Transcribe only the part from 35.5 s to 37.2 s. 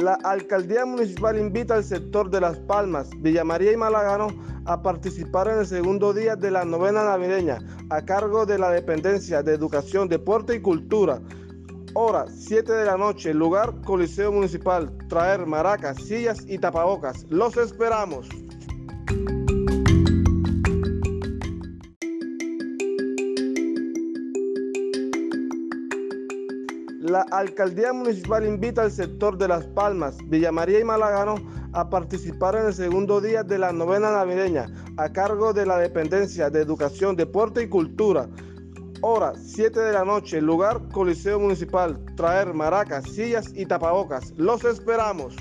de la dependencia de Educación,